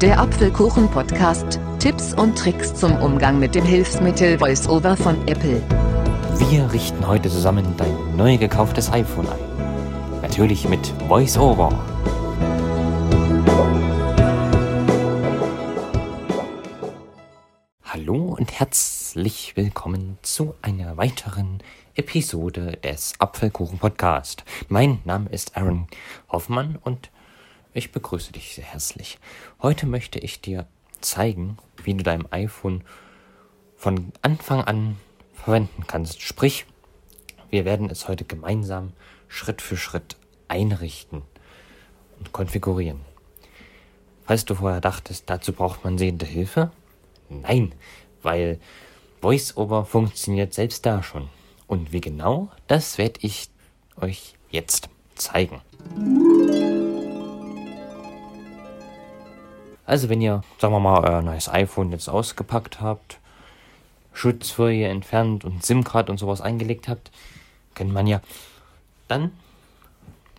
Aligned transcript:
Der 0.00 0.18
Apfelkuchen-Podcast. 0.18 1.60
Tipps 1.78 2.14
und 2.14 2.38
Tricks 2.38 2.74
zum 2.74 2.96
Umgang 3.02 3.38
mit 3.38 3.54
dem 3.54 3.66
Hilfsmittel 3.66 4.40
VoiceOver 4.40 4.96
von 4.96 5.28
Apple. 5.28 5.62
Wir 6.38 6.72
richten 6.72 7.06
heute 7.06 7.28
zusammen 7.28 7.74
dein 7.76 8.16
neu 8.16 8.38
gekauftes 8.38 8.90
iPhone 8.90 9.28
ein. 9.28 10.22
Natürlich 10.22 10.66
mit 10.70 10.80
VoiceOver. 11.06 11.68
Hallo 17.84 18.34
und 18.38 18.58
herzlich 18.58 19.54
willkommen 19.54 20.16
zu 20.22 20.54
einer 20.62 20.96
weiteren 20.96 21.62
Episode 21.94 22.78
des 22.82 23.12
Apfelkuchen 23.18 23.78
Podcast. 23.78 24.44
Mein 24.70 25.00
Name 25.04 25.28
ist 25.28 25.58
Aaron 25.58 25.88
Hoffmann 26.30 26.78
und 26.82 27.10
ich 27.72 27.92
begrüße 27.92 28.32
dich 28.32 28.54
sehr 28.54 28.64
herzlich. 28.64 29.18
Heute 29.62 29.86
möchte 29.86 30.18
ich 30.18 30.40
dir 30.40 30.66
zeigen, 31.00 31.56
wie 31.82 31.94
du 31.94 32.02
dein 32.02 32.30
iPhone 32.32 32.82
von 33.76 34.12
Anfang 34.22 34.62
an 34.62 34.96
verwenden 35.34 35.84
kannst. 35.86 36.20
Sprich, 36.22 36.66
wir 37.50 37.64
werden 37.64 37.90
es 37.90 38.08
heute 38.08 38.24
gemeinsam 38.24 38.92
Schritt 39.28 39.62
für 39.62 39.76
Schritt 39.76 40.16
einrichten 40.48 41.22
und 42.18 42.32
konfigurieren. 42.32 43.00
Falls 44.24 44.44
du 44.44 44.54
vorher 44.54 44.80
dachtest, 44.80 45.28
dazu 45.30 45.52
braucht 45.52 45.82
man 45.82 45.98
sehende 45.98 46.26
Hilfe? 46.26 46.70
Nein, 47.28 47.72
weil 48.22 48.60
VoiceOver 49.20 49.84
funktioniert 49.84 50.54
selbst 50.54 50.86
da 50.86 51.02
schon. 51.02 51.28
Und 51.66 51.92
wie 51.92 52.00
genau, 52.00 52.50
das 52.66 52.98
werde 52.98 53.20
ich 53.22 53.50
euch 54.00 54.34
jetzt 54.50 54.88
zeigen. 55.14 55.60
Also 59.90 60.08
wenn 60.08 60.20
ihr, 60.20 60.44
sagen 60.60 60.72
wir 60.72 60.78
mal, 60.78 61.02
euer 61.02 61.20
neues 61.20 61.48
iPhone 61.48 61.90
jetzt 61.90 62.08
ausgepackt 62.08 62.80
habt, 62.80 63.18
Schutzfolie 64.12 64.86
entfernt 64.86 65.44
und 65.44 65.66
SIM-Card 65.66 66.10
und 66.10 66.18
sowas 66.18 66.40
eingelegt 66.40 66.86
habt, 66.86 67.10
kennt 67.74 67.92
man 67.92 68.06
ja, 68.06 68.20
dann 69.08 69.32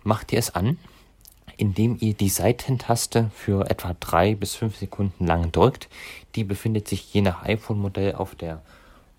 macht 0.04 0.32
ihr 0.32 0.38
es 0.38 0.54
an, 0.54 0.78
indem 1.58 1.98
ihr 2.00 2.14
die 2.14 2.30
Seitentaste 2.30 3.30
für 3.34 3.68
etwa 3.70 3.94
drei 4.00 4.34
bis 4.34 4.54
fünf 4.54 4.78
Sekunden 4.78 5.26
lang 5.26 5.52
drückt. 5.52 5.90
Die 6.34 6.44
befindet 6.44 6.88
sich 6.88 7.12
je 7.12 7.20
nach 7.20 7.42
iPhone-Modell 7.42 8.14
auf 8.14 8.34
der 8.34 8.62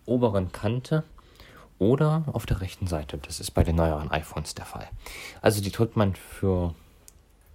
oberen 0.07 0.51
Kante 0.51 1.03
oder 1.77 2.23
auf 2.33 2.47
der 2.47 2.59
rechten 2.59 2.87
Seite. 2.87 3.19
Das 3.19 3.39
ist 3.39 3.51
bei 3.51 3.63
den 3.63 3.75
neueren 3.75 4.09
iPhones 4.09 4.55
der 4.55 4.65
Fall. 4.65 4.89
Also 5.43 5.61
die 5.61 5.71
drückt 5.71 5.95
man 5.95 6.15
für 6.15 6.73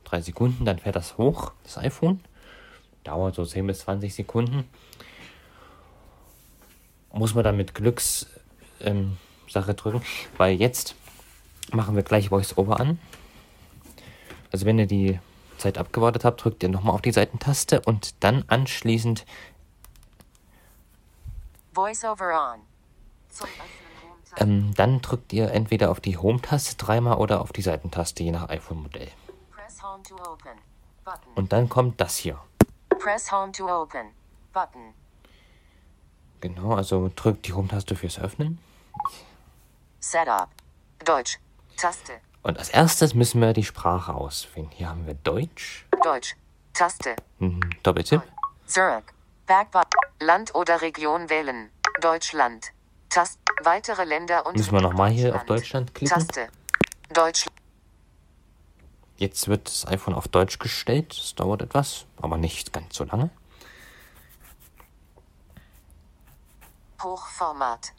drei 0.04 0.20
Sekunden, 0.20 0.64
dann 0.64 0.78
fährt 0.78 0.94
das 0.94 1.18
hoch, 1.18 1.50
das 1.64 1.76
iPhone 1.76 2.20
dauert 3.04 3.34
so 3.34 3.44
10 3.44 3.66
bis 3.66 3.80
20 3.80 4.14
Sekunden. 4.14 4.68
Muss 7.12 7.34
man 7.34 7.44
dann 7.44 7.56
mit 7.56 7.74
Glückssache 7.74 8.30
ähm, 8.80 9.16
drücken, 9.44 10.02
weil 10.36 10.54
jetzt 10.54 10.94
machen 11.72 11.96
wir 11.96 12.02
gleich 12.02 12.30
VoiceOver 12.30 12.78
an. 12.78 12.98
Also 14.52 14.66
wenn 14.66 14.78
ihr 14.78 14.86
die 14.86 15.18
Zeit 15.58 15.78
abgewartet 15.78 16.24
habt, 16.24 16.42
drückt 16.42 16.62
ihr 16.62 16.68
nochmal 16.68 16.94
auf 16.94 17.02
die 17.02 17.12
Seitentaste 17.12 17.80
und 17.80 18.22
dann 18.22 18.44
anschließend 18.46 19.26
VoiceOver 21.74 22.54
on. 22.54 22.60
Ähm, 24.36 24.74
dann 24.74 25.00
drückt 25.00 25.32
ihr 25.32 25.50
entweder 25.52 25.90
auf 25.90 26.00
die 26.00 26.16
Home-Taste 26.16 26.76
dreimal 26.76 27.18
oder 27.18 27.40
auf 27.40 27.52
die 27.52 27.62
Seitentaste, 27.62 28.22
je 28.22 28.30
nach 28.30 28.48
iPhone-Modell. 28.48 29.08
Und 31.34 31.52
dann 31.52 31.68
kommt 31.68 32.00
das 32.00 32.16
hier. 32.16 32.38
Press 33.08 33.32
Home 33.32 33.50
to 33.52 33.66
open. 33.66 34.10
Button. 34.52 34.92
Genau, 36.42 36.74
also 36.74 37.10
drückt 37.16 37.46
die 37.46 37.54
Home-Taste 37.54 37.96
fürs 37.96 38.18
Öffnen. 38.18 38.58
Setup. 39.98 40.50
Deutsch. 41.06 41.38
Taste. 41.78 42.20
Und 42.42 42.58
als 42.58 42.68
erstes 42.68 43.14
müssen 43.14 43.40
wir 43.40 43.54
die 43.54 43.64
Sprache 43.64 44.12
auswählen. 44.12 44.68
Hier 44.74 44.90
haben 44.90 45.06
wir 45.06 45.14
Deutsch. 45.14 45.86
Deutsch. 46.02 46.36
Taste. 46.74 47.16
Mhm, 47.38 47.60
Doppeltipp. 47.82 48.20
Zurück. 48.66 49.14
Backbutton. 49.46 50.00
Land 50.20 50.54
oder 50.54 50.82
Region 50.82 51.30
wählen. 51.30 51.70
Deutschland. 52.02 52.72
Taste. 53.08 53.40
Weitere 53.62 54.04
Länder 54.04 54.44
und. 54.44 54.54
Müssen 54.54 54.74
wir 54.74 54.82
nochmal 54.82 55.08
hier 55.12 55.34
auf 55.34 55.46
Deutschland 55.46 55.94
klicken? 55.94 56.14
Taste. 56.14 56.50
Deutschland. 57.08 57.57
Jetzt 59.18 59.48
wird 59.48 59.66
das 59.66 59.84
iPhone 59.88 60.14
auf 60.14 60.28
Deutsch 60.28 60.60
gestellt. 60.60 61.10
Das 61.10 61.34
dauert 61.34 61.60
etwas, 61.60 62.06
aber 62.22 62.38
nicht 62.38 62.72
ganz 62.72 62.94
so 62.94 63.02
lange. 63.02 63.30
Hochformat. 67.02 67.92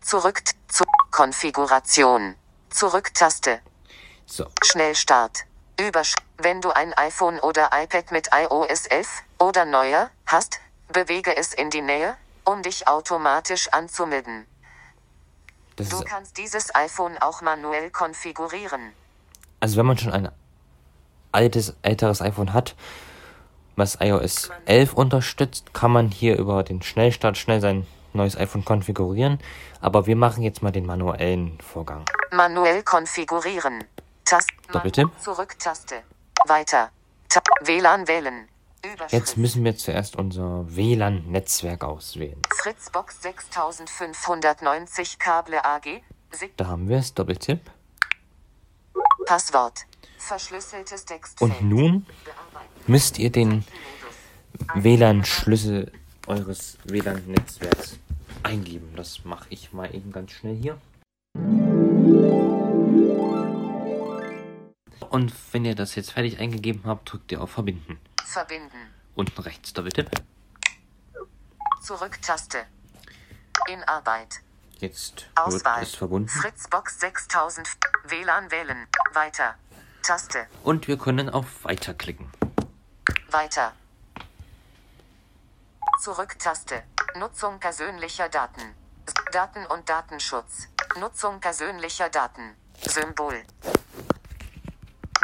Zurück 0.00 0.42
zur 0.68 0.86
Konfiguration. 1.10 2.36
Zurücktaste. 2.70 3.60
So. 4.24 4.46
Schnellstart. 4.64 5.44
Übersch 5.78 6.14
Wenn 6.38 6.62
du 6.62 6.70
ein 6.70 6.94
iPhone 6.94 7.38
oder 7.40 7.70
iPad 7.74 8.10
mit 8.10 8.30
iOS 8.32 8.86
11 8.86 9.22
oder 9.38 9.66
neuer 9.66 10.10
hast, 10.24 10.60
bewege 10.88 11.36
es 11.36 11.52
in 11.52 11.68
die 11.68 11.82
Nähe, 11.82 12.16
um 12.44 12.62
dich 12.62 12.88
automatisch 12.88 13.68
anzumelden. 13.68 14.46
Das 15.76 15.90
du 15.90 16.00
kannst 16.02 16.38
dieses 16.38 16.74
iPhone 16.74 17.18
auch 17.18 17.42
manuell 17.42 17.90
konfigurieren. 17.90 18.92
Also 19.60 19.76
wenn 19.76 19.86
man 19.86 19.98
schon 19.98 20.12
ein 20.12 20.30
altes, 21.32 21.74
älteres 21.82 22.22
iPhone 22.22 22.52
hat, 22.52 22.74
was 23.76 23.98
iOS 24.00 24.50
11 24.64 24.94
unterstützt, 24.94 25.74
kann 25.74 25.90
man 25.90 26.10
hier 26.10 26.38
über 26.38 26.62
den 26.62 26.82
Schnellstart 26.82 27.36
schnell 27.36 27.60
sein 27.60 27.86
neues 28.14 28.36
iPhone 28.36 28.64
konfigurieren. 28.64 29.38
Aber 29.80 30.06
wir 30.06 30.16
machen 30.16 30.42
jetzt 30.42 30.62
mal 30.62 30.72
den 30.72 30.86
manuellen 30.86 31.58
Vorgang. 31.60 32.04
Manuell 32.32 32.82
konfigurieren. 32.82 33.84
Taste. 34.24 34.52
Doppeltipp. 34.72 35.10
Zurück-Taste. 35.20 36.02
Weiter. 36.46 36.90
Ta 37.28 37.40
WLAN 37.64 38.08
wählen. 38.08 38.48
Jetzt 39.10 39.36
müssen 39.36 39.64
wir 39.64 39.76
zuerst 39.76 40.16
unser 40.16 40.64
WLAN-Netzwerk 40.74 41.84
auswählen. 41.84 42.40
Fritzbox 42.54 43.22
6590 43.22 45.18
Kable 45.18 45.64
AG. 45.64 46.02
Da 46.56 46.66
haben 46.66 46.88
wir 46.88 46.98
es, 46.98 47.14
Doppeltipp. 47.14 47.60
Passwort. 49.26 49.86
Verschlüsseltes 50.18 51.04
Textfeld. 51.04 51.50
Und 51.50 51.68
nun 51.68 52.06
müsst 52.86 53.18
ihr 53.18 53.30
den 53.30 53.64
WLAN-Schlüssel 54.74 55.92
eures 56.26 56.78
WLAN-Netzwerks 56.84 57.98
eingeben. 58.42 58.92
Das 58.96 59.24
mache 59.24 59.46
ich 59.50 59.72
mal 59.72 59.94
eben 59.94 60.12
ganz 60.12 60.32
schnell 60.32 60.56
hier. 60.56 60.78
Und 65.08 65.32
wenn 65.52 65.64
ihr 65.64 65.74
das 65.74 65.94
jetzt 65.94 66.12
fertig 66.12 66.38
eingegeben 66.38 66.82
habt, 66.84 67.10
drückt 67.12 67.32
ihr 67.32 67.40
auf 67.40 67.50
Verbinden. 67.50 67.98
Verbinden. 68.26 68.92
Unten 69.14 69.40
rechts 69.40 69.72
Doppeltipp. 69.72 70.10
Zurück-Taste. 71.82 72.66
In 73.68 73.82
Arbeit. 73.84 74.40
Jetzt 74.78 75.28
Auswahl. 75.36 75.80
wird 75.80 75.88
es 75.88 75.94
verbunden. 75.94 76.28
Fritzbox 76.28 77.00
6000. 77.00 77.68
WLAN 78.04 78.50
wählen. 78.50 78.86
Weiter. 79.12 79.54
Taste. 80.02 80.46
Und 80.64 80.86
wir 80.88 80.98
können 80.98 81.30
auf 81.30 81.64
Weiter 81.64 81.94
klicken. 81.94 82.30
Weiter. 83.30 83.72
Zurück-Taste. 86.02 86.82
Nutzung 87.16 87.58
persönlicher 87.58 88.28
Daten. 88.28 88.74
Daten 89.32 89.64
und 89.66 89.88
Datenschutz. 89.88 90.68
Nutzung 90.98 91.40
persönlicher 91.40 92.10
Daten. 92.10 92.54
Symbol. 92.84 93.42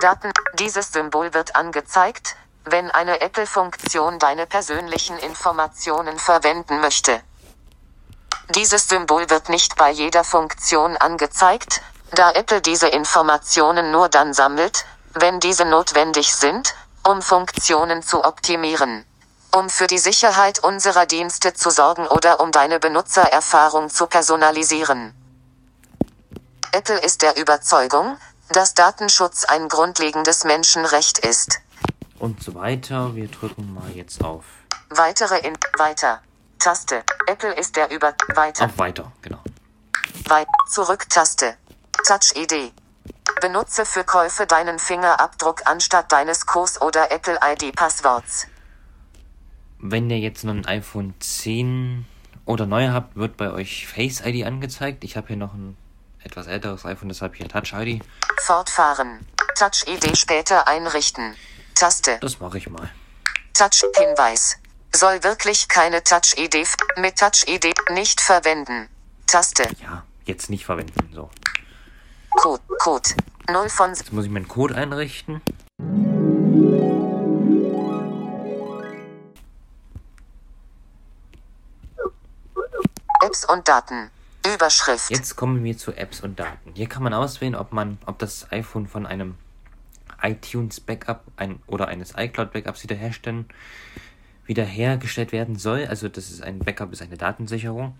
Daten. 0.00 0.32
Dieses 0.58 0.92
Symbol 0.92 1.34
wird 1.34 1.54
angezeigt, 1.54 2.36
wenn 2.64 2.90
eine 2.90 3.20
Apple-Funktion 3.20 4.18
deine 4.18 4.46
persönlichen 4.46 5.18
Informationen 5.18 6.18
verwenden 6.18 6.80
möchte. 6.80 7.20
Dieses 8.50 8.88
Symbol 8.88 9.30
wird 9.30 9.48
nicht 9.48 9.76
bei 9.76 9.90
jeder 9.90 10.24
Funktion 10.24 10.96
angezeigt, 10.96 11.80
da 12.12 12.30
Apple 12.32 12.60
diese 12.60 12.88
Informationen 12.88 13.90
nur 13.90 14.08
dann 14.08 14.34
sammelt, 14.34 14.84
wenn 15.14 15.40
diese 15.40 15.64
notwendig 15.64 16.34
sind, 16.34 16.74
um 17.02 17.22
Funktionen 17.22 18.02
zu 18.02 18.24
optimieren. 18.24 19.04
Um 19.54 19.68
für 19.68 19.86
die 19.86 19.98
Sicherheit 19.98 20.58
unserer 20.60 21.06
Dienste 21.06 21.54
zu 21.54 21.70
sorgen 21.70 22.06
oder 22.06 22.40
um 22.40 22.52
deine 22.52 22.78
Benutzererfahrung 22.78 23.90
zu 23.90 24.06
personalisieren. 24.06 25.14
Apple 26.72 26.98
ist 26.98 27.22
der 27.22 27.36
Überzeugung, 27.36 28.16
dass 28.50 28.74
Datenschutz 28.74 29.44
ein 29.44 29.68
grundlegendes 29.68 30.44
Menschenrecht 30.44 31.18
ist 31.18 31.60
und 32.22 32.42
so 32.42 32.54
weiter. 32.54 33.14
Wir 33.16 33.28
drücken 33.28 33.74
mal 33.74 33.90
jetzt 33.94 34.24
auf 34.24 34.44
Weitere 34.90 35.38
in 35.46 35.56
Weiter. 35.76 36.22
Taste. 36.58 37.02
Apple 37.26 37.52
ist 37.54 37.74
der 37.76 37.90
über 37.90 38.14
Weiter. 38.34 38.66
Auf 38.66 38.78
Weiter, 38.78 39.10
genau. 39.22 39.40
Weit 40.28 40.46
Zurück 40.68 41.08
Taste. 41.08 41.56
Touch 42.06 42.36
ID. 42.36 42.72
Benutze 43.40 43.84
für 43.84 44.04
Käufe 44.04 44.46
deinen 44.46 44.78
Fingerabdruck 44.78 45.62
anstatt 45.64 46.12
deines 46.12 46.46
Codes 46.46 46.80
oder 46.80 47.10
Apple 47.10 47.40
ID-Passworts. 47.42 48.46
Wenn 49.80 50.08
ihr 50.08 50.18
jetzt 50.20 50.44
noch 50.44 50.54
ein 50.54 50.64
iPhone 50.66 51.14
10 51.18 52.06
oder 52.44 52.66
neuer 52.66 52.92
habt, 52.92 53.16
wird 53.16 53.36
bei 53.36 53.50
euch 53.50 53.88
Face 53.88 54.20
ID 54.24 54.46
angezeigt. 54.46 55.02
Ich 55.02 55.16
habe 55.16 55.28
hier 55.28 55.36
noch 55.36 55.54
ein 55.54 55.76
etwas 56.22 56.46
älteres 56.46 56.84
iPhone, 56.86 57.08
deshalb 57.08 57.34
hier 57.34 57.48
Touch 57.48 57.72
ID. 57.72 58.04
Fortfahren. 58.38 59.26
Touch 59.56 59.88
ID 59.88 60.16
später 60.16 60.68
einrichten. 60.68 61.34
Taste. 61.74 62.18
Das 62.20 62.40
mache 62.40 62.58
ich 62.58 62.68
mal. 62.68 62.90
Touch 63.54 63.84
Hinweis. 63.96 64.58
Soll 64.94 65.22
wirklich 65.22 65.68
keine 65.68 66.02
Touch 66.02 66.36
ID 66.36 66.66
mit 66.96 67.18
Touch 67.18 67.46
ID 67.46 67.74
nicht 67.90 68.20
verwenden. 68.20 68.88
Taste. 69.26 69.64
Ja, 69.80 70.04
jetzt 70.24 70.50
nicht 70.50 70.64
verwenden. 70.64 71.10
So. 71.14 71.30
Code. 72.30 72.62
Code. 72.78 73.08
0 73.50 73.68
von. 73.68 73.90
Jetzt 73.90 74.12
muss 74.12 74.24
ich 74.24 74.30
meinen 74.30 74.48
Code 74.48 74.74
einrichten. 74.74 75.40
Apps 83.24 83.44
und 83.44 83.68
Daten. 83.68 84.10
Überschrift. 84.54 85.10
Jetzt 85.10 85.36
kommen 85.36 85.62
wir 85.62 85.78
zu 85.78 85.92
Apps 85.92 86.20
und 86.20 86.38
Daten. 86.38 86.72
Hier 86.74 86.88
kann 86.88 87.02
man 87.02 87.14
auswählen, 87.14 87.54
ob 87.54 87.72
man, 87.72 87.98
ob 88.06 88.18
das 88.18 88.50
iPhone 88.50 88.88
von 88.88 89.06
einem 89.06 89.36
iTunes 90.22 90.80
Backup 90.80 91.24
ein, 91.36 91.62
oder 91.66 91.88
eines 91.88 92.14
iCloud 92.16 92.52
Backups 92.52 92.82
wiederherstellen, 92.82 93.48
wiederhergestellt 94.46 95.32
werden 95.32 95.56
soll. 95.56 95.86
Also 95.86 96.08
das 96.08 96.30
ist 96.30 96.42
ein 96.42 96.58
Backup, 96.58 96.92
ist 96.92 97.02
eine 97.02 97.16
Datensicherung. 97.16 97.96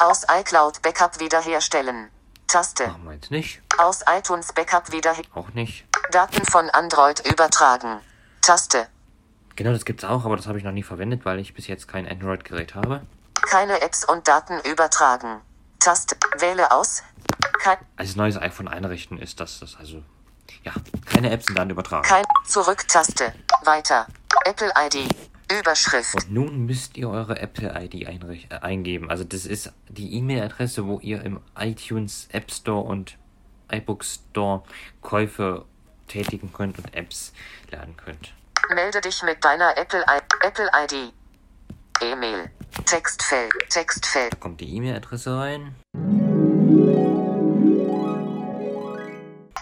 Aus 0.00 0.24
iCloud 0.30 0.82
Backup 0.82 1.20
wiederherstellen. 1.20 2.08
Taste. 2.46 2.86
Machen 2.86 3.04
wir 3.04 3.12
jetzt 3.14 3.30
nicht. 3.30 3.60
Aus 3.76 4.02
iTunes 4.08 4.52
Backup 4.52 4.90
wiederherstellen. 4.90 5.36
Auch 5.36 5.52
nicht. 5.54 5.84
Daten 6.10 6.44
von 6.46 6.70
Android 6.70 7.26
übertragen. 7.30 8.00
Taste. 8.40 8.86
Genau, 9.56 9.72
das 9.72 9.84
gibt's 9.84 10.04
auch, 10.04 10.24
aber 10.24 10.36
das 10.36 10.46
habe 10.46 10.56
ich 10.56 10.64
noch 10.64 10.72
nie 10.72 10.84
verwendet, 10.84 11.24
weil 11.24 11.40
ich 11.40 11.52
bis 11.52 11.66
jetzt 11.66 11.88
kein 11.88 12.08
Android-Gerät 12.08 12.74
habe. 12.74 13.02
Keine 13.34 13.80
Apps 13.82 14.04
und 14.04 14.26
Daten 14.28 14.60
übertragen. 14.70 15.40
Taste. 15.80 16.16
Wähle 16.38 16.70
aus. 16.70 17.02
Kein 17.60 17.76
Als 17.96 18.16
neues 18.16 18.36
iPhone 18.36 18.68
einrichten 18.68 19.18
ist 19.18 19.40
das, 19.40 19.60
das 19.60 19.76
also 19.76 20.02
ja, 20.64 20.72
keine 21.06 21.30
Apps 21.30 21.48
und 21.48 21.58
Daten 21.58 21.70
übertragen. 21.70 22.06
Kein 22.06 22.24
Zurück-Taste. 22.46 23.32
Weiter. 23.64 24.06
Apple 24.44 24.72
ID. 24.76 25.08
Überschrift. 25.50 26.14
Und 26.14 26.30
nun 26.30 26.66
müsst 26.66 26.96
ihr 26.96 27.08
eure 27.08 27.40
Apple 27.40 27.72
ID 27.82 28.02
äh, 28.02 28.54
eingeben. 28.60 29.10
Also 29.10 29.24
das 29.24 29.46
ist 29.46 29.72
die 29.88 30.14
E-Mail-Adresse, 30.14 30.86
wo 30.86 31.00
ihr 31.00 31.22
im 31.22 31.40
iTunes 31.58 32.28
App 32.32 32.50
Store 32.50 32.82
und 32.82 33.16
iBook 33.72 34.04
Store 34.04 34.62
Käufe 35.00 35.64
tätigen 36.06 36.52
könnt 36.52 36.78
und 36.78 36.94
Apps 36.94 37.32
laden 37.70 37.96
könnt. 37.96 38.34
Melde 38.74 39.00
dich 39.00 39.22
mit 39.22 39.42
deiner 39.42 39.76
Apple, 39.78 40.00
I 40.00 40.46
Apple 40.46 40.70
ID. 40.84 41.12
E-Mail. 42.02 42.50
Textfeld. 42.84 43.52
Textfeld. 43.70 44.32
Da 44.32 44.36
kommt 44.36 44.60
die 44.60 44.76
E-Mail-Adresse 44.76 45.36
rein. 45.36 45.74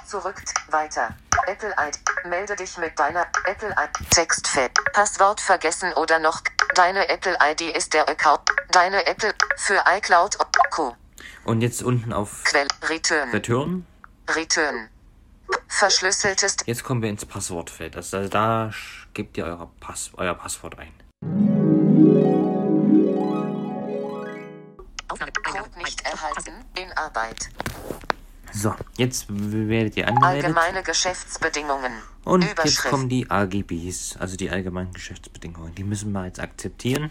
Zurück. 0.07 0.37
Weiter. 0.71 1.17
Apple 1.47 1.75
ID. 1.79 1.99
Melde 2.27 2.55
dich 2.55 2.79
mit 2.79 2.97
deiner 2.99 3.27
Apple 3.45 3.71
ID. 3.71 4.11
Textfeld. 4.11 4.73
Passwort 4.93 5.41
vergessen 5.41 5.93
oder 5.95 6.19
noch. 6.19 6.43
Deine 6.75 7.09
Apple 7.09 7.37
ID 7.43 7.77
ist 7.77 7.93
der 7.93 8.09
Account. 8.09 8.43
Deine 8.71 9.05
Apple 9.07 9.35
für 9.57 9.83
iCloud 9.87 10.37
und 10.37 10.71
Co. 10.71 10.97
Und 11.45 11.61
jetzt 11.61 11.83
unten 11.83 12.13
auf 12.13 12.45
Quell. 12.45 12.69
Return. 12.89 13.31
Return. 13.31 13.87
Return. 14.31 14.89
Verschlüsseltes. 15.69 16.57
Jetzt 16.67 16.85
kommen 16.85 17.03
wir 17.03 17.11
ins 17.11 17.25
Passwortfeld. 17.27 17.97
Also 17.97 18.29
da 18.29 18.71
gebt 19.13 19.37
ihr 19.37 19.45
euer, 19.45 19.71
Pass, 19.81 20.11
euer 20.17 20.35
Passwort 20.35 20.79
ein. 20.79 20.93
Code 25.09 25.79
nicht 25.79 26.01
erhalten. 26.03 26.65
In 26.77 26.93
Arbeit. 26.93 27.49
So, 28.57 28.75
jetzt 28.97 29.27
werdet 29.29 29.99
ihr 29.99 30.09
angemeldet. 30.09 30.47
Allgemeine 30.47 30.83
Geschäftsbedingungen. 30.83 31.93
Und 32.25 32.43
jetzt 32.65 32.85
kommen 32.85 33.11
die 33.11 33.31
AGBs, 33.31 34.17
also 34.19 34.37
die 34.37 34.49
allgemeinen 34.49 34.93
Geschäftsbedingungen. 34.95 35.75
Die 35.75 35.85
müssen 35.85 36.11
wir 36.13 36.25
jetzt 36.25 36.41
akzeptieren. 36.41 37.11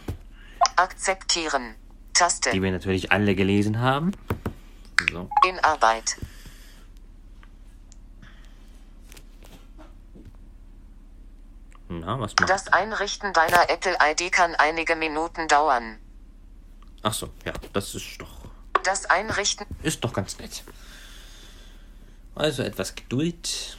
Akzeptieren. 0.75 1.75
Taste. 2.13 2.50
Die 2.50 2.63
wir 2.63 2.71
natürlich 2.71 3.12
alle 3.12 3.36
gelesen 3.36 3.80
haben. 3.80 4.13
So. 5.12 5.30
In 5.47 5.59
Arbeit. 5.59 6.18
Na, 11.89 12.19
was 12.19 12.33
macht 12.39 12.50
Das 12.50 12.69
Einrichten 12.69 13.33
deiner 13.33 13.69
Apple 13.69 13.95
ID 14.01 14.31
kann 14.31 14.56
einige 14.56 14.95
Minuten 14.95 15.48
dauern. 15.48 16.00
Ach 17.03 17.13
so, 17.13 17.30
ja, 17.45 17.53
das 17.71 17.94
ist 17.94 18.19
doch. 18.19 18.45
Das 18.83 19.06
Einrichten 19.06 19.68
ist 19.83 20.03
doch 20.03 20.12
ganz 20.12 20.39
nett. 20.39 20.63
Also 22.36 22.64
etwas 22.64 22.94
Geduld. 22.96 23.78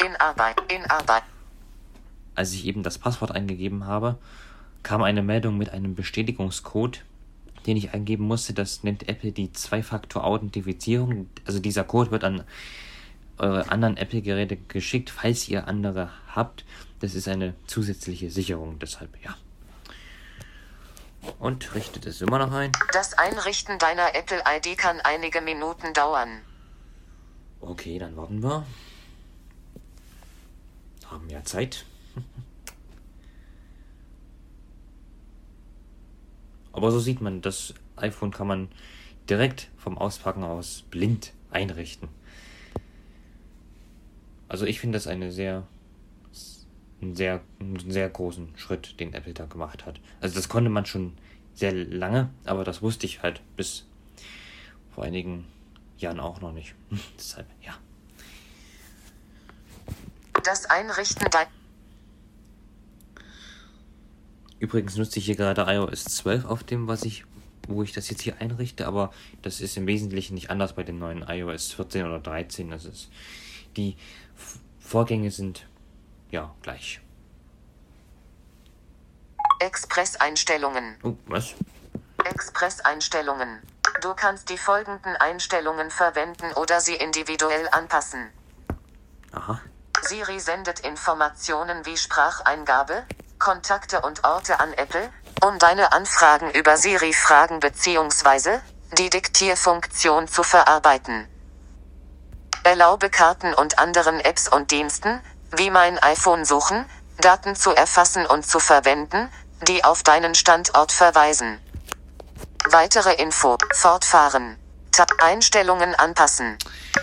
In 0.00 0.16
Arbeit, 0.16 0.56
in 0.72 0.82
Arbeit. 0.90 1.22
Als 2.34 2.54
ich 2.54 2.64
eben 2.64 2.82
das 2.82 2.96
Passwort 2.96 3.30
eingegeben 3.32 3.86
habe, 3.86 4.18
kam 4.82 5.02
eine 5.02 5.22
Meldung 5.22 5.58
mit 5.58 5.68
einem 5.70 5.94
Bestätigungscode, 5.94 7.04
den 7.66 7.76
ich 7.76 7.92
eingeben 7.92 8.24
musste. 8.24 8.54
Das 8.54 8.82
nennt 8.82 9.06
Apple 9.06 9.32
die 9.32 9.52
Zwei-Faktor-Authentifizierung. 9.52 11.28
Also 11.44 11.60
dieser 11.60 11.84
Code 11.84 12.10
wird 12.10 12.24
an 12.24 12.42
eure 13.38 13.70
anderen 13.70 13.96
Apple-Geräte 13.96 14.56
geschickt, 14.56 15.10
falls 15.10 15.48
ihr 15.48 15.68
andere 15.68 16.10
habt. 16.28 16.64
Das 17.00 17.14
ist 17.14 17.28
eine 17.28 17.54
zusätzliche 17.66 18.30
Sicherung, 18.30 18.78
deshalb 18.78 19.16
ja. 19.24 19.36
Und 21.38 21.74
richtet 21.74 22.06
es 22.06 22.20
immer 22.20 22.38
noch 22.38 22.52
ein. 22.52 22.72
Das 22.92 23.14
Einrichten 23.14 23.78
deiner 23.78 24.14
Apple 24.14 24.42
ID 24.46 24.76
kann 24.76 25.00
einige 25.00 25.40
Minuten 25.40 25.92
dauern. 25.94 26.40
Okay, 27.60 27.98
dann 27.98 28.16
warten 28.16 28.42
wir. 28.42 28.66
Haben 31.08 31.28
ja 31.30 31.44
Zeit. 31.44 31.84
Aber 36.72 36.90
so 36.90 36.98
sieht 36.98 37.20
man, 37.20 37.42
das 37.42 37.74
iPhone 37.96 38.32
kann 38.32 38.46
man 38.46 38.68
direkt 39.28 39.68
vom 39.76 39.98
Auspacken 39.98 40.42
aus 40.42 40.82
blind 40.90 41.32
einrichten. 41.50 42.08
Also 44.52 44.66
ich 44.66 44.80
finde 44.80 44.96
das 44.96 45.06
eine 45.06 45.32
sehr, 45.32 45.66
einen 47.00 47.16
sehr, 47.16 47.40
einen 47.58 47.90
sehr 47.90 48.10
großen 48.10 48.50
Schritt, 48.58 49.00
den 49.00 49.14
Apple 49.14 49.32
da 49.32 49.46
gemacht 49.46 49.86
hat. 49.86 49.98
Also 50.20 50.34
das 50.34 50.50
konnte 50.50 50.68
man 50.68 50.84
schon 50.84 51.14
sehr 51.54 51.72
lange, 51.72 52.28
aber 52.44 52.62
das 52.62 52.82
wusste 52.82 53.06
ich 53.06 53.22
halt 53.22 53.40
bis 53.56 53.86
vor 54.94 55.04
einigen 55.04 55.46
Jahren 55.96 56.20
auch 56.20 56.42
noch 56.42 56.52
nicht. 56.52 56.74
Deshalb, 57.18 57.46
ja. 57.62 57.72
Das 60.44 60.66
Einrichten 60.66 61.26
dein 61.30 61.46
Übrigens 64.58 64.98
nutze 64.98 65.18
ich 65.18 65.24
hier 65.24 65.36
gerade 65.36 65.64
iOS 65.66 66.04
12 66.04 66.44
auf 66.44 66.62
dem, 66.62 66.88
was 66.88 67.04
ich, 67.04 67.24
wo 67.68 67.82
ich 67.82 67.92
das 67.92 68.10
jetzt 68.10 68.20
hier 68.20 68.38
einrichte, 68.38 68.86
aber 68.86 69.14
das 69.40 69.62
ist 69.62 69.78
im 69.78 69.86
Wesentlichen 69.86 70.34
nicht 70.34 70.50
anders 70.50 70.74
bei 70.74 70.82
den 70.82 70.98
neuen 70.98 71.22
iOS 71.26 71.72
14 71.72 72.04
oder 72.04 72.20
13. 72.20 72.68
Das 72.68 72.84
ist 72.84 73.08
die 73.76 73.96
Vorgänge 74.80 75.30
sind 75.30 75.66
ja 76.30 76.54
gleich. 76.62 77.00
Express-Einstellungen. 79.60 80.96
Oh, 81.02 81.14
was? 81.26 81.54
Express-Einstellungen. 82.24 83.60
Du 84.00 84.14
kannst 84.14 84.48
die 84.48 84.58
folgenden 84.58 85.16
Einstellungen 85.16 85.90
verwenden 85.90 86.52
oder 86.54 86.80
sie 86.80 86.94
individuell 86.94 87.68
anpassen. 87.70 88.30
Aha. 89.32 89.60
Siri 90.02 90.40
sendet 90.40 90.80
Informationen 90.80 91.86
wie 91.86 91.96
Spracheingabe, 91.96 93.04
Kontakte 93.38 94.00
und 94.00 94.24
Orte 94.24 94.58
an 94.58 94.72
Apple, 94.72 95.10
um 95.44 95.58
deine 95.58 95.92
Anfragen 95.92 96.50
über 96.50 96.76
Siri 96.76 97.12
Fragen 97.12 97.60
bzw. 97.60 98.58
die 98.98 99.10
Diktierfunktion 99.10 100.26
zu 100.26 100.42
verarbeiten. 100.42 101.28
Erlaube 102.64 103.10
Karten 103.10 103.54
und 103.54 103.78
anderen 103.80 104.20
Apps 104.20 104.46
und 104.46 104.70
Diensten, 104.70 105.20
wie 105.56 105.70
mein 105.70 105.98
iPhone 105.98 106.44
suchen, 106.44 106.84
Daten 107.20 107.56
zu 107.56 107.70
erfassen 107.72 108.24
und 108.24 108.46
zu 108.46 108.60
verwenden, 108.60 109.28
die 109.66 109.82
auf 109.84 110.02
deinen 110.04 110.34
Standort 110.34 110.92
verweisen. 110.92 111.58
Weitere 112.70 113.14
Info. 113.14 113.58
Fortfahren. 113.74 114.56
Tab 114.92 115.10
Einstellungen 115.20 115.94
anpassen. 115.96 116.56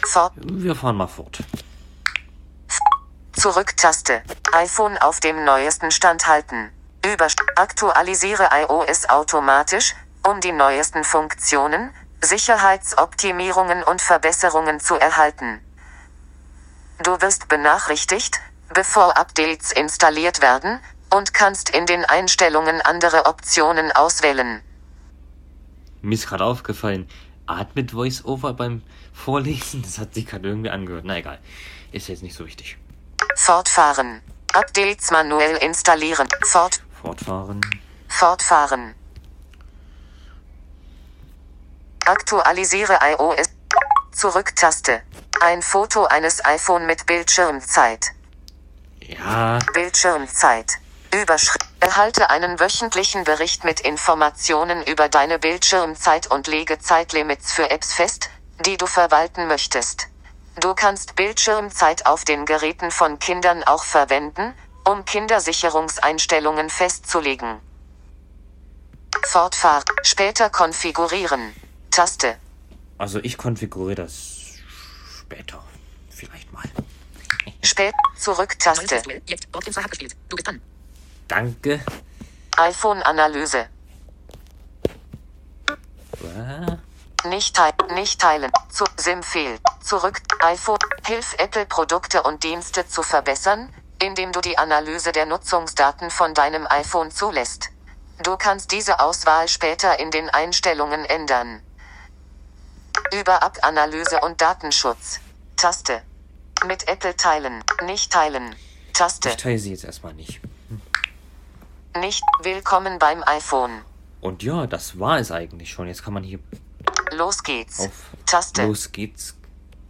Fort. 0.06 0.34
Wir 0.38 0.75
fahren 0.75 0.96
mal 0.96 1.08
fort. 1.08 1.39
Zurücktaste. 3.34 4.24
iPhone 4.54 4.98
auf 4.98 5.20
dem 5.20 5.44
neuesten 5.44 5.92
Stand 5.92 6.28
halten. 6.28 6.72
Über 7.06 7.28
Aktualisiere 7.56 8.50
iOS 8.51 9.10
automatisch, 9.10 9.96
um 10.25 10.39
die 10.39 10.51
neuesten 10.51 11.04
Funktionen, 11.04 11.94
Sicherheitsoptimierungen 12.22 13.84
und 13.84 14.02
Verbesserungen 14.02 14.80
zu 14.80 14.96
erhalten. 14.96 15.62
Du 17.04 17.22
wirst 17.22 17.48
benachrichtigt, 17.48 18.40
bevor 18.74 19.18
Updates 19.18 19.72
installiert 19.72 20.42
werden, 20.42 20.80
und 21.12 21.34
kannst 21.34 21.70
in 21.70 21.86
den 21.86 22.06
Einstellungen 22.06 22.82
andere 22.82 23.26
Optionen 23.26 23.92
auswählen. 23.92 24.62
Mir 26.02 26.16
ist 26.16 26.28
gerade 26.28 26.46
aufgefallen, 26.46 27.10
atmet 27.48 27.94
VoiceOver 27.94 28.54
beim 28.54 28.84
Vorlesen? 29.14 29.82
Das 29.82 29.98
hat 29.98 30.14
sich 30.14 30.28
gerade 30.28 30.48
irgendwie 30.48 30.70
angehört. 30.70 31.06
Na 31.06 31.18
egal, 31.18 31.40
ist 31.92 32.08
jetzt 32.08 32.24
nicht 32.24 32.36
so 32.36 32.46
wichtig. 32.46 32.78
Fortfahren. 33.36 34.22
Updates 34.54 35.12
manuell 35.12 35.58
installieren. 35.58 36.28
Fort. 36.44 36.82
Fortfahren. 37.02 37.62
Fortfahren. 38.08 38.96
Aktualisiere 42.10 42.98
iOS. 43.04 43.51
Zurücktaste. 44.12 45.04
Ein 45.42 45.62
Foto 45.62 46.06
eines 46.06 46.44
iPhone 46.44 46.88
mit 46.88 47.06
Bildschirmzeit. 47.06 48.13
Ja. 49.01 49.60
Bildschirmzeit. 49.75 50.80
Überschrift. 51.13 51.68
Erhalte 51.80 52.32
einen 52.32 52.60
wöchentlichen 52.60 53.25
Bericht 53.25 53.63
mit 53.63 53.82
Informationen 53.82 54.82
über 54.88 55.08
deine 55.08 55.38
Bildschirmzeit 55.38 56.25
und 56.25 56.48
lege 56.48 56.80
Zeitlimits 56.80 57.54
für 57.54 57.70
Apps 57.70 57.94
fest, 57.94 58.32
die 58.66 58.78
du 58.78 58.88
verwalten 58.88 59.46
möchtest. 59.46 60.08
Du 60.60 60.74
kannst 60.74 61.16
Bildschirmzeit 61.16 62.08
auf 62.08 62.25
den 62.25 62.48
Geräten 62.48 62.89
von 62.89 63.20
Kindern 63.20 63.63
auch 63.66 63.84
verwenden, 63.84 64.56
um 64.84 65.06
Kindersicherungseinstellungen 65.06 66.72
festzulegen. 66.72 67.60
Fortfahren. 69.28 69.84
Später 70.01 70.50
konfigurieren. 70.50 71.54
Taste. 72.00 72.38
Also 72.98 73.20
ich 73.20 73.38
konfiguriere 73.38 74.03
das 74.03 74.62
später. 75.20 75.62
Vielleicht 76.10 76.50
mal. 76.53 76.63
Spät. 77.62 77.94
Zurück-Taste. 78.15 79.01
Danke. 81.27 81.82
iPhone-Analyse. 82.56 83.68
Nicht, 87.25 87.58
teil 87.58 87.74
nicht 87.94 88.22
teilen. 88.22 88.50
Zu 88.70 88.86
SIM 88.96 89.22
fehlt. 89.22 89.60
Zurück. 89.84 90.22
iPhone. 90.39 90.79
Hilf 91.06 91.36
Apple 91.38 91.65
Produkte 91.65 92.24
und 92.24 92.46
Dienste 92.46 92.88
zu 92.88 93.03
verbessern, 93.03 93.74
indem 94.01 94.32
du 94.32 94.39
die 94.39 94.58
Analyse 94.58 95.12
der 95.12 95.25
Nutzungsdaten 95.25 96.12
von 96.12 96.34
deinem 96.34 96.65
iPhone 96.70 97.12
zulässt. 97.12 97.72
Du 98.24 98.38
kannst 98.38 98.72
diese 98.72 99.01
Auswahl 99.01 99.50
später 99.50 100.00
in 100.00 100.12
den 100.12 100.29
Einstellungen 100.29 101.03
ändern. 101.03 101.62
Über 103.13 103.41
App-Analyse 103.41 104.20
und 104.22 104.39
Datenschutz. 104.41 105.20
Taste. 105.56 106.01
Mit 106.68 106.88
Apple 106.88 107.15
teilen. 107.15 107.63
Nicht 107.86 108.12
teilen. 108.12 108.56
Taste. 108.94 109.29
Ich 109.29 109.38
teile 109.38 109.58
sie 109.58 109.72
jetzt 109.72 109.84
erstmal 109.84 110.13
nicht. 110.13 110.41
Nicht 112.00 112.24
willkommen 112.41 113.00
beim 113.00 113.24
iPhone. 113.24 113.82
Und 114.22 114.44
ja, 114.44 114.68
das 114.68 115.00
war 115.00 115.18
es 115.18 115.32
eigentlich 115.32 115.72
schon. 115.72 115.88
Jetzt 115.88 116.03
kann 116.03 116.13
man 116.13 116.24
hier 116.24 116.39
Los 117.12 117.41
geht's. 117.44 117.79
auf 117.79 118.12
Taste. 118.25 118.63
Los 118.65 118.91
geht's 118.91 119.36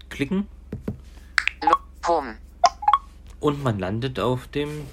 klicken 0.09 0.47
Home. 2.07 2.37
und 3.39 3.61
man 3.61 3.77
landet 3.77 4.19
auf 4.19 4.47
dem 4.47 4.87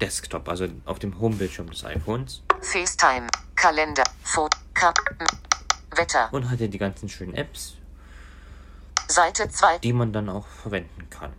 Desktop, 0.00 0.48
also 0.48 0.68
auf 0.84 0.98
dem 0.98 1.18
Homebildschirm 1.20 1.70
des 1.70 1.84
iPhones 1.84 2.42
FaceTime. 2.60 3.28
Kalender. 3.54 4.02
Foto. 4.24 4.58
Wetter. 5.96 6.28
und 6.32 6.50
hat 6.50 6.58
hier 6.58 6.68
die 6.68 6.78
ganzen 6.78 7.08
schönen 7.08 7.34
Apps, 7.34 7.74
Seite 9.08 9.48
2. 9.48 9.78
die 9.78 9.92
man 9.92 10.12
dann 10.12 10.28
auch 10.28 10.46
verwenden 10.46 11.08
kann. 11.10 11.32